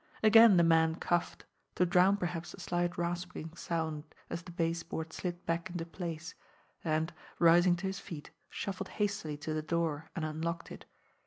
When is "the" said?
0.57-0.63, 2.53-2.59, 4.41-4.51, 9.53-9.61